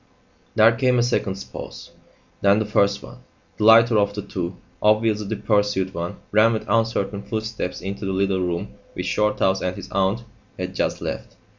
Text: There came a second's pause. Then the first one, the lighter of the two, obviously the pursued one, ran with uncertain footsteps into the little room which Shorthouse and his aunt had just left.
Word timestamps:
There 0.55 0.71
came 0.71 0.97
a 0.97 1.03
second's 1.03 1.43
pause. 1.43 1.91
Then 2.41 2.57
the 2.57 2.65
first 2.65 3.03
one, 3.03 3.19
the 3.57 3.65
lighter 3.65 3.99
of 3.99 4.15
the 4.15 4.23
two, 4.23 4.57
obviously 4.81 5.27
the 5.27 5.35
pursued 5.35 5.93
one, 5.93 6.15
ran 6.31 6.53
with 6.53 6.65
uncertain 6.67 7.21
footsteps 7.21 7.81
into 7.81 8.05
the 8.07 8.11
little 8.11 8.39
room 8.41 8.73
which 8.93 9.05
Shorthouse 9.05 9.61
and 9.61 9.75
his 9.75 9.91
aunt 9.91 10.23
had 10.57 10.73
just 10.73 11.01
left. 11.01 11.35